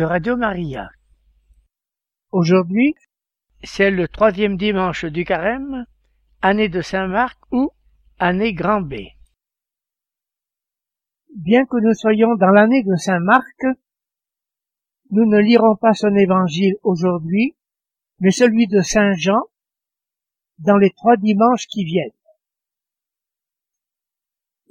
[0.00, 0.88] de Radio Maria.
[2.30, 2.94] Aujourd'hui,
[3.62, 5.84] c'est le troisième dimanche du carême,
[6.40, 7.70] année de Saint-Marc ou
[8.18, 8.94] année Grand B.
[11.36, 13.66] Bien que nous soyons dans l'année de Saint-Marc,
[15.10, 17.54] nous ne lirons pas son évangile aujourd'hui,
[18.20, 19.42] mais celui de Saint Jean
[20.60, 22.08] dans les trois dimanches qui viennent.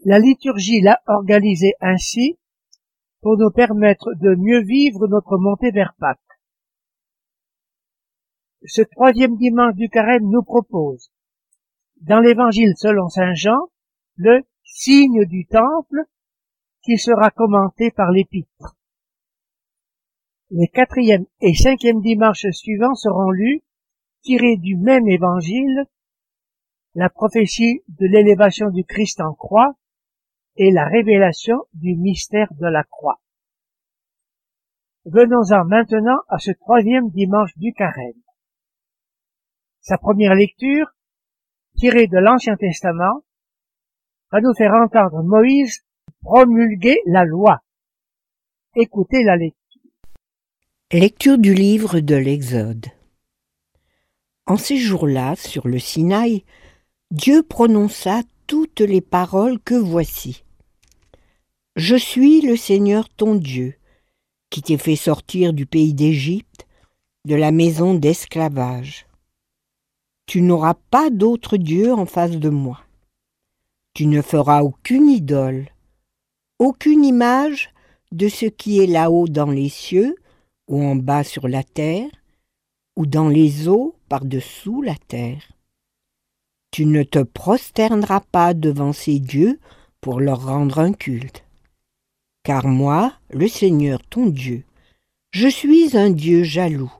[0.06, 2.39] La liturgie l'a organisée ainsi
[3.22, 6.20] pour nous permettre de mieux vivre notre montée vers Pâques.
[8.66, 11.12] Ce troisième dimanche du carême nous propose,
[12.02, 13.70] dans l'évangile selon Saint Jean,
[14.16, 16.04] le signe du temple
[16.84, 18.76] qui sera commenté par l'épître.
[20.52, 23.62] Les quatrième et cinquième dimanches suivants seront lus,
[24.22, 25.86] tirés du même évangile,
[26.96, 29.76] la prophétie de l'élévation du Christ en croix
[30.56, 33.20] et la révélation du mystère de la croix.
[35.06, 38.22] Venons-en maintenant à ce troisième dimanche du carême.
[39.82, 40.88] Sa première lecture,
[41.78, 43.24] tirée de l'Ancien Testament,
[44.32, 45.86] va nous faire entendre Moïse
[46.22, 47.62] promulguer la loi.
[48.76, 49.82] Écoutez la lecture.
[50.92, 52.88] Lecture du livre de l'Exode.
[54.46, 56.44] En ces jours-là, sur le Sinaï,
[57.12, 60.44] Dieu prononça toutes les paroles que voici.
[61.76, 63.76] Je suis le Seigneur ton Dieu,
[64.50, 66.66] qui t'ai fait sortir du pays d'Égypte,
[67.26, 69.06] de la maison d'esclavage.
[70.26, 72.80] Tu n'auras pas d'autre Dieu en face de moi.
[73.94, 75.70] Tu ne feras aucune idole,
[76.58, 77.70] aucune image
[78.12, 80.16] de ce qui est là-haut dans les cieux,
[80.68, 82.10] ou en bas sur la terre,
[82.96, 85.59] ou dans les eaux par-dessous la terre.
[86.72, 89.60] Tu ne te prosterneras pas devant ces dieux
[90.02, 91.44] pour leur rendre un culte.
[92.44, 94.64] Car moi, le Seigneur ton Dieu,
[95.32, 96.92] je suis un Dieu jaloux.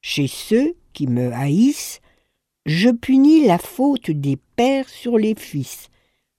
[0.00, 2.00] Chez ceux qui me haïssent,
[2.66, 5.88] je punis la faute des pères sur les fils,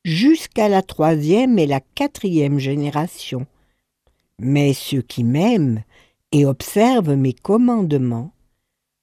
[0.05, 3.47] jusqu'à la troisième et la quatrième génération.
[4.37, 5.83] Mais ceux qui m'aiment
[6.31, 8.31] et observent mes commandements,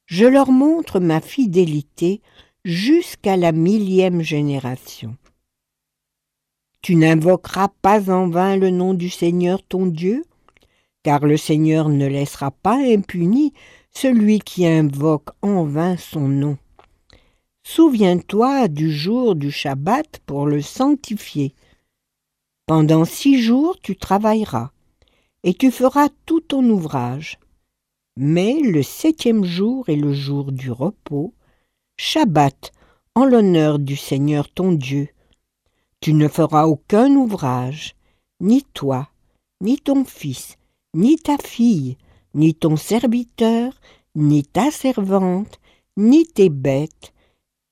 [0.05, 2.21] je leur montre ma fidélité
[2.67, 5.15] jusqu'à la millième génération.
[6.81, 10.25] Tu n'invoqueras pas en vain le nom du Seigneur ton Dieu,
[11.01, 13.53] car le Seigneur ne laissera pas impuni
[13.91, 16.57] celui qui invoque en vain son nom.
[17.63, 21.55] Souviens-toi du jour du Shabbat pour le sanctifier.
[22.65, 24.71] Pendant six jours tu travailleras,
[25.43, 27.39] et tu feras tout ton ouvrage.
[28.17, 31.33] Mais le septième jour est le jour du repos,
[31.99, 32.71] Shabbat,
[33.15, 35.09] en l'honneur du Seigneur ton Dieu.
[35.99, 37.95] Tu ne feras aucun ouvrage,
[38.39, 39.09] ni toi,
[39.61, 40.57] ni ton fils,
[40.93, 41.97] ni ta fille,
[42.35, 43.73] ni ton serviteur,
[44.13, 45.59] ni ta servante,
[45.97, 47.13] ni tes bêtes,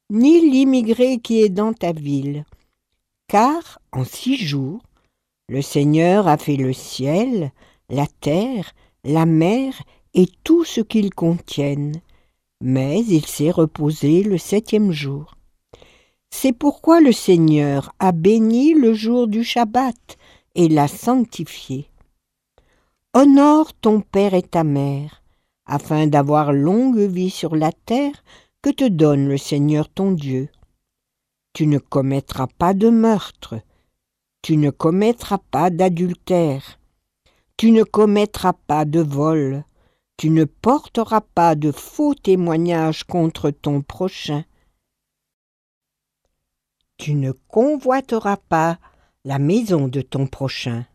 [0.10, 2.46] ni l'immigré qui est dans ta ville.
[3.28, 4.82] Car en six jours,
[5.50, 7.52] le Seigneur a fait le ciel,
[7.92, 9.80] la terre, la mer
[10.16, 12.02] et tout ce qu'ils contiennent,
[12.66, 15.36] mais il s'est reposé le septième jour.
[16.32, 20.18] C'est pourquoi le Seigneur a béni le jour du Shabbat
[20.56, 21.92] et l'a sanctifié.
[23.14, 25.22] Honore ton père et ta mère,
[25.68, 28.24] afin d'avoir longue vie sur la terre
[28.64, 30.50] que te donne le Seigneur ton Dieu.
[31.54, 33.62] Tu ne commettras pas de meurtre,
[34.42, 36.80] tu ne commettras pas d'adultère,
[37.58, 39.64] tu ne commettras pas de vol,
[40.18, 44.46] tu ne porteras pas de faux témoignages contre ton prochain.
[46.98, 48.80] Tu ne convoiteras pas
[49.26, 50.86] la maison de ton prochain.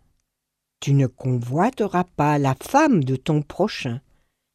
[0.81, 4.01] Tu ne convoiteras pas la femme de ton prochain,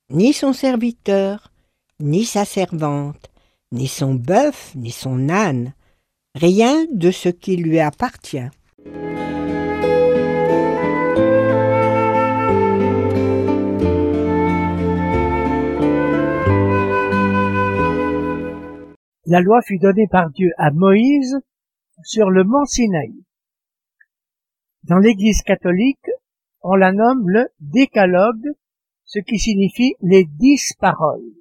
[0.09, 1.51] ni son serviteur,
[1.99, 3.29] ni sa servante,
[3.71, 5.73] ni son bœuf, ni son âne,
[6.33, 8.49] rien de ce qui lui appartient.
[19.27, 21.39] La loi fut donnée par Dieu à Moïse
[22.03, 23.11] sur le mont Sinaï.
[24.83, 26.09] Dans l'Église catholique,
[26.61, 28.53] on la nomme le décalogue
[29.05, 31.31] ce qui signifie les dix paroles.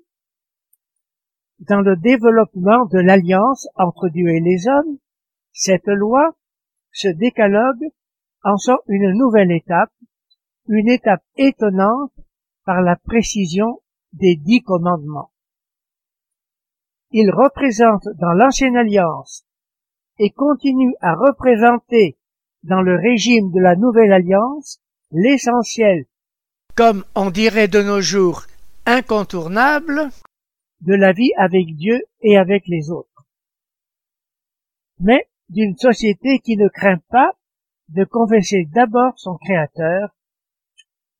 [1.58, 4.98] Dans le développement de l'alliance entre Dieu et les hommes,
[5.52, 6.34] cette loi,
[6.90, 7.84] ce décalogue,
[8.44, 9.92] en sont une nouvelle étape,
[10.68, 12.12] une étape étonnante
[12.64, 13.82] par la précision
[14.14, 15.33] des dix commandements.
[17.10, 19.46] Il représente dans l'ancienne alliance
[20.18, 22.16] et continue à représenter
[22.62, 24.80] dans le régime de la nouvelle alliance
[25.10, 26.06] l'essentiel,
[26.74, 28.44] comme on dirait de nos jours,
[28.86, 30.10] incontournable,
[30.80, 33.26] de la vie avec Dieu et avec les autres.
[34.98, 37.32] Mais d'une société qui ne craint pas
[37.88, 40.14] de confesser d'abord son Créateur,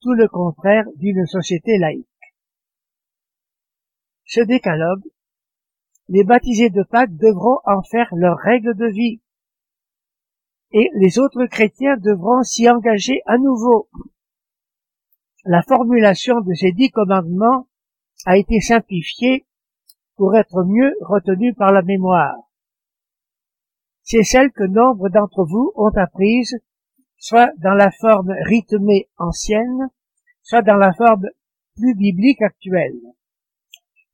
[0.00, 2.06] tout le contraire d'une société laïque.
[4.25, 5.02] Ce décalogue,
[6.09, 9.21] les baptisés de Pâques devront en faire leur règle de vie,
[10.73, 13.89] et les autres chrétiens devront s'y engager à nouveau.
[15.45, 17.69] La formulation de ces dix commandements
[18.27, 19.47] a été simplifiée
[20.17, 22.37] pour être mieux retenue par la mémoire.
[24.03, 26.59] C'est celle que nombre d'entre vous ont apprise,
[27.17, 29.89] soit dans la forme rythmée ancienne,
[30.43, 31.29] soit dans la forme
[31.77, 33.01] plus biblique actuelle.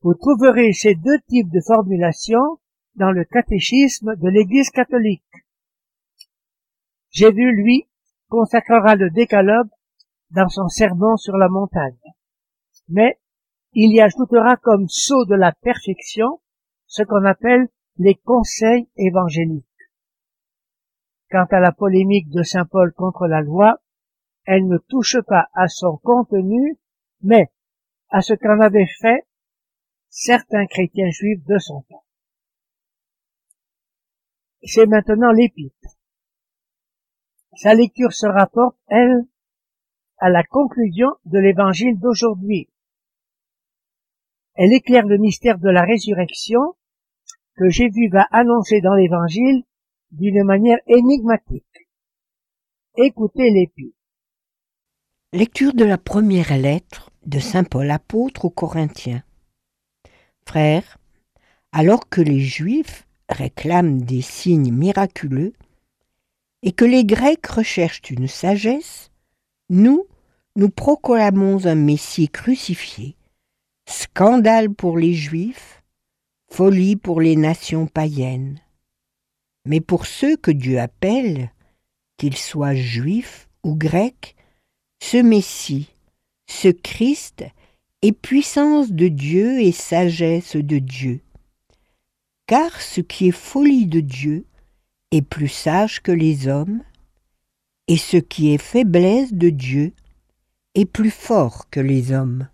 [0.03, 2.59] Vous trouverez ces deux types de formulation
[2.95, 5.23] dans le catéchisme de l'Église catholique.
[7.15, 7.87] Vu, lui,
[8.29, 9.69] consacrera le décalogue
[10.31, 11.99] dans son sermon sur la montagne.
[12.89, 13.19] Mais
[13.73, 16.41] il y ajoutera comme sceau de la perfection
[16.87, 17.69] ce qu'on appelle
[17.99, 19.67] les conseils évangéliques.
[21.31, 23.79] Quant à la polémique de Saint Paul contre la loi,
[24.47, 26.79] elle ne touche pas à son contenu,
[27.23, 27.53] mais
[28.09, 29.25] à ce qu'en avaient fait
[30.11, 32.05] certains chrétiens juifs de son temps.
[34.63, 35.97] C'est maintenant l'épître.
[37.55, 39.25] Sa lecture se rapporte, elle,
[40.19, 42.69] à la conclusion de l'évangile d'aujourd'hui.
[44.55, 46.77] Elle éclaire le mystère de la résurrection
[47.57, 49.65] que Jésus va annoncer dans l'évangile
[50.11, 51.89] d'une manière énigmatique.
[52.97, 53.97] Écoutez l'épître.
[55.33, 59.23] Lecture de la première lettre de Saint Paul apôtre aux Corinthiens.
[60.51, 60.99] Frères,
[61.71, 65.53] alors que les Juifs réclament des signes miraculeux
[66.65, 69.13] et que les Grecs recherchent une sagesse,
[69.69, 70.09] nous,
[70.57, 73.15] nous proclamons un Messie crucifié,
[73.89, 75.85] scandale pour les Juifs,
[76.51, 78.59] folie pour les nations païennes.
[79.67, 81.53] Mais pour ceux que Dieu appelle,
[82.17, 84.35] qu'ils soient juifs ou grecs,
[85.01, 85.95] ce Messie,
[86.49, 87.45] ce Christ
[88.03, 91.21] est puissance de Dieu et sagesse de Dieu.
[92.47, 94.47] Car ce qui est folie de Dieu
[95.11, 96.83] est plus sage que les hommes,
[97.89, 99.93] et ce qui est faiblesse de Dieu
[100.75, 102.49] est plus fort que les hommes.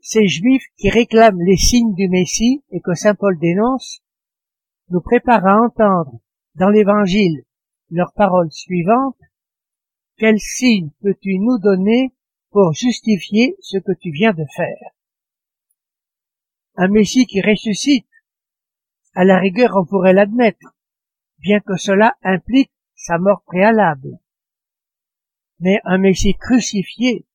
[0.00, 4.02] Ces juifs qui réclament les signes du Messie et que saint Paul dénonce
[4.90, 6.20] nous préparent à entendre
[6.54, 7.44] dans l'évangile
[7.90, 9.18] leurs paroles suivantes
[10.18, 12.12] quel signe peux-tu nous donner
[12.50, 14.92] pour justifier ce que tu viens de faire?
[16.76, 18.08] Un Messie qui ressuscite,
[19.14, 20.74] à la rigueur on pourrait l'admettre,
[21.38, 24.18] bien que cela implique sa mort préalable.
[25.60, 27.26] Mais un Messie crucifié,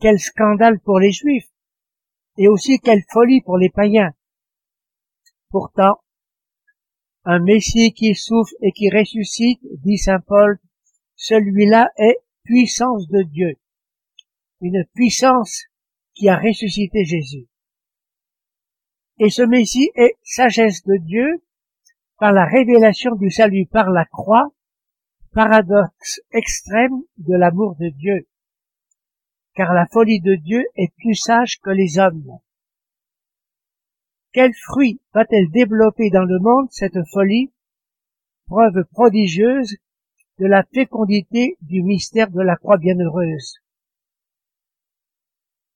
[0.00, 1.50] quel scandale pour les Juifs,
[2.36, 4.12] et aussi quelle folie pour les païens.
[5.50, 6.00] Pourtant,
[7.24, 10.58] un Messie qui souffre et qui ressuscite, dit saint Paul,
[11.16, 13.54] celui-là est puissance de Dieu,
[14.60, 15.64] une puissance
[16.14, 17.46] qui a ressuscité Jésus.
[19.18, 21.42] Et ce Messie est sagesse de Dieu
[22.18, 24.52] par la révélation du salut par la croix,
[25.32, 28.26] paradoxe extrême de l'amour de Dieu.
[29.54, 32.38] Car la folie de Dieu est plus sage que les hommes.
[34.34, 37.52] Quel fruit va-t-elle développer dans le monde cette folie,
[38.48, 39.76] preuve prodigieuse
[40.40, 43.60] de la fécondité du mystère de la croix bienheureuse.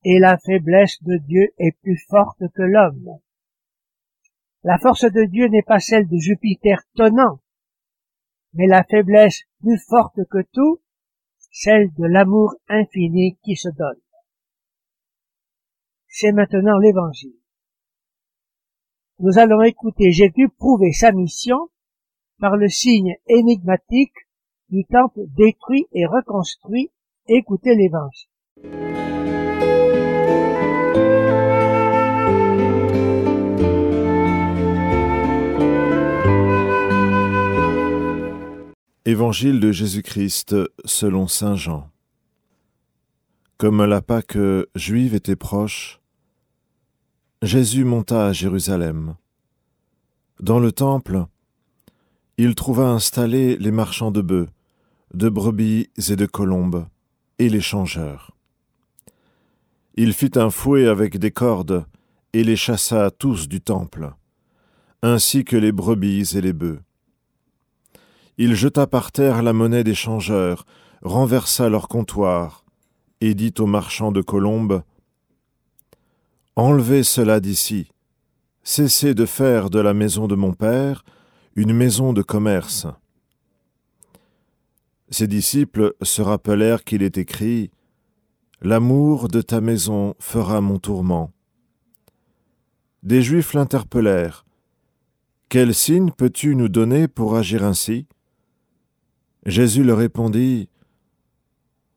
[0.03, 3.21] Et la faiblesse de Dieu est plus forte que l'homme.
[4.65, 7.41] La force de Dieu n'est pas celle de Jupiter tonnant,
[8.55, 10.81] mais la faiblesse plus forte que tout,
[11.53, 14.00] celle de l'amour infini qui se donne.
[16.09, 17.38] C'est maintenant l'évangile.
[19.20, 21.70] Nous allons écouter Jésus prouver sa mission
[22.38, 24.14] par le signe énigmatique
[24.70, 26.92] du temple détruit et reconstruit.
[27.26, 28.28] Écoutez l'évangile.
[39.04, 41.90] Évangile de Jésus-Christ selon Saint Jean.
[43.56, 44.38] Comme la Pâque
[44.76, 45.98] juive était proche,
[47.42, 49.14] Jésus monta à Jérusalem.
[50.40, 51.26] Dans le temple,
[52.37, 54.49] il trouva installés les marchands de bœufs,
[55.14, 56.85] de brebis et de colombes,
[57.38, 58.33] et les changeurs.
[59.95, 61.87] Il fit un fouet avec des cordes,
[62.33, 64.12] et les chassa tous du temple,
[65.02, 66.80] ainsi que les brebis et les bœufs.
[68.37, 70.66] Il jeta par terre la monnaie des changeurs,
[71.02, 72.64] renversa leur comptoir,
[73.21, 74.83] et dit aux marchands de colombes
[76.59, 77.88] Enlevez cela d'ici,
[78.65, 81.05] cessez de faire de la maison de mon Père
[81.55, 82.88] une maison de commerce.
[85.09, 87.71] Ses disciples se rappelèrent qu'il est écrit
[88.61, 91.31] L'amour de ta maison fera mon tourment.
[93.05, 94.45] Des Juifs l'interpellèrent.
[95.49, 98.09] Quel signe peux-tu nous donner pour agir ainsi?
[99.47, 100.69] Jésus leur répondit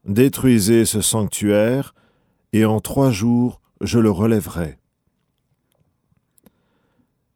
[0.05, 1.95] Détruisez ce sanctuaire,
[2.53, 4.77] et en trois jours je le relèverai.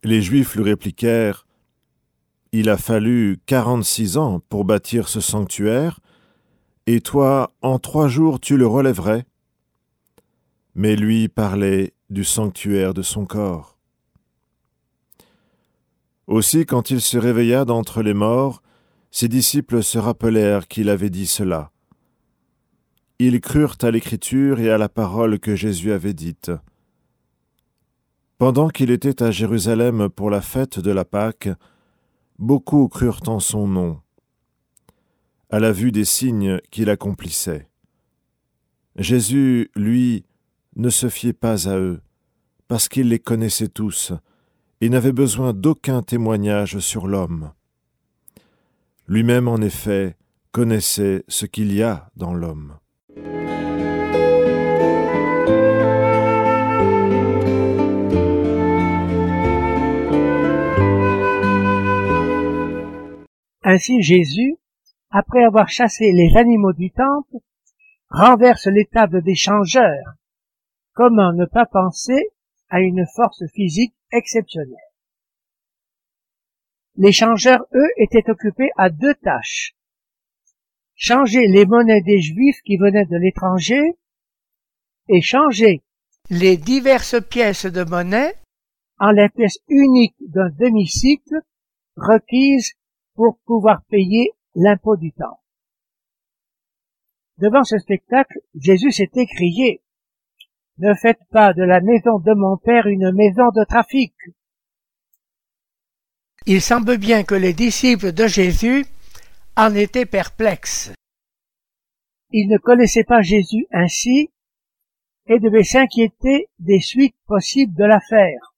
[0.04, 1.48] Les Juifs lui répliquèrent
[2.52, 6.00] Il a fallu quarante-six ans pour bâtir ce sanctuaire,
[6.86, 9.26] et toi, en trois jours, tu le relèverais.
[10.76, 13.80] Mais lui parlait du sanctuaire de son corps.
[16.28, 18.62] Aussi, quand il se réveilla d'entre les morts,
[19.10, 21.72] ses disciples se rappelèrent qu'il avait dit cela.
[23.18, 26.52] Ils crurent à l'Écriture et à la parole que Jésus avait dite.
[28.38, 31.48] Pendant qu'il était à Jérusalem pour la fête de la Pâque,
[32.40, 34.02] beaucoup crurent en son nom,
[35.50, 37.70] à la vue des signes qu'il accomplissait.
[38.98, 40.26] Jésus, lui,
[40.76, 42.02] ne se fiait pas à eux,
[42.68, 44.12] parce qu'il les connaissait tous,
[44.82, 47.54] et n'avait besoin d'aucun témoignage sur l'homme.
[49.08, 50.18] Lui-même, en effet,
[50.52, 52.78] connaissait ce qu'il y a dans l'homme.
[63.68, 64.58] Ainsi Jésus,
[65.10, 67.38] après avoir chassé les animaux du temple,
[68.10, 70.14] renverse les tables des changeurs.
[70.94, 72.30] Comment ne pas penser
[72.70, 74.78] à une force physique exceptionnelle?
[76.96, 79.76] Les changeurs, eux, étaient occupés à deux tâches.
[80.96, 83.98] Changer les monnaies des Juifs qui venaient de l'étranger
[85.10, 85.84] et changer
[86.30, 88.34] les diverses pièces de monnaie
[89.00, 91.42] en les pièces uniques d'un demi-cycle
[91.98, 92.72] requises
[93.14, 95.42] pour pouvoir payer l'impôt du temps.
[97.38, 99.84] Devant ce spectacle, Jésus s'est écrié
[100.78, 104.16] Ne faites pas de la maison de mon Père une maison de trafic.
[106.46, 108.86] Il semble bien que les disciples de Jésus
[109.58, 110.92] en étaient perplexes.
[112.32, 114.32] Ils ne connaissaient pas Jésus ainsi
[115.28, 118.54] et devaient s'inquiéter des suites possibles de l'affaire.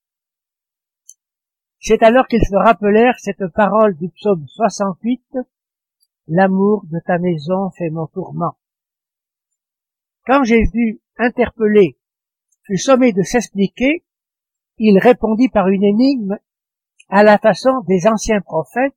[1.79, 5.21] C'est alors qu'ils se rappelèrent cette parole du psaume 68,
[6.29, 8.57] L'amour de ta maison fait mon tourment.
[10.25, 11.97] Quand Jésus, interpellé,
[12.65, 14.03] fut sommé de s'expliquer,
[14.77, 16.37] il répondit par une énigme
[17.07, 18.93] à la façon des anciens prophètes,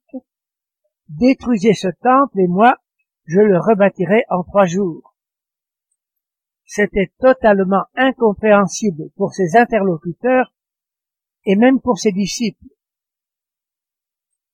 [1.11, 2.77] détruisez ce temple et moi,
[3.27, 5.15] je le rebâtirai en trois jours.
[6.65, 10.55] C'était totalement incompréhensible pour ses interlocuteurs
[11.45, 12.65] et même pour ses disciples.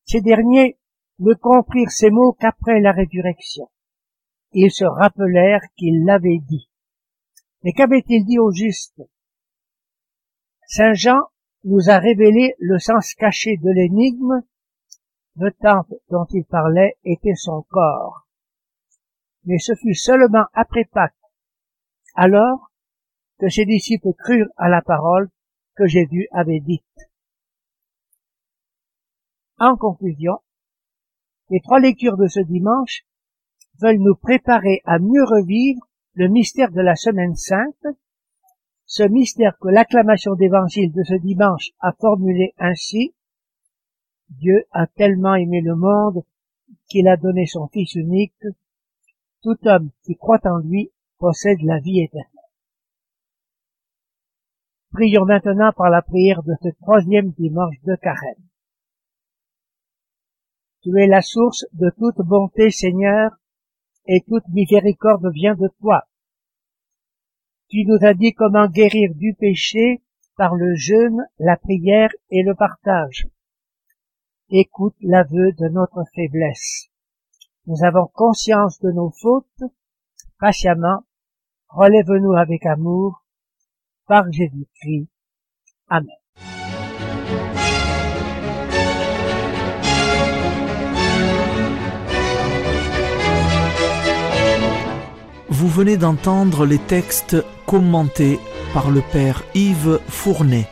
[0.05, 0.79] Ces derniers
[1.19, 3.71] ne comprirent ces mots qu'après la résurrection.
[4.53, 6.71] Ils se rappelèrent qu'il l'avait dit.
[7.63, 9.03] Mais qu'avait-il dit au juste?
[10.69, 11.21] Saint Jean
[11.65, 14.43] nous a révélé le sens caché de l'énigme.
[15.39, 18.27] Le temple dont il parlait était son corps.
[19.45, 21.15] Mais ce fut seulement après Pâques,
[22.15, 22.71] alors
[23.39, 25.29] que ses disciples crurent à la parole
[25.77, 26.83] que Jésus avait dite.
[29.59, 30.39] En conclusion,
[31.51, 33.05] les trois lectures de ce dimanche
[33.81, 37.87] veulent nous préparer à mieux revivre le mystère de la semaine sainte,
[38.87, 43.15] ce mystère que l'acclamation d'évangile de ce dimanche a formulé ainsi
[44.31, 46.25] Dieu a tellement aimé le monde
[46.89, 48.35] qu'il a donné son Fils unique,
[49.43, 52.31] tout homme qui croit en lui possède la vie éternelle.
[54.93, 58.43] Prions maintenant par la prière de ce troisième dimanche de carême.
[60.83, 63.33] Tu es la source de toute bonté, Seigneur,
[64.07, 66.05] et toute miséricorde vient de toi.
[67.69, 70.03] Tu nous as dit comment guérir du péché
[70.37, 73.27] par le jeûne, la prière et le partage.
[74.51, 76.89] Écoute l'aveu de notre faiblesse.
[77.67, 79.65] nous avons conscience de nos fautes,
[80.39, 81.03] patiemment,
[81.69, 83.25] relève-nous avec amour,
[84.07, 85.09] par Jésus-Christ.
[85.89, 86.07] Amen.
[95.49, 97.37] Vous venez d'entendre les textes
[97.67, 98.39] commentés
[98.73, 100.69] par le Père Yves Fournet.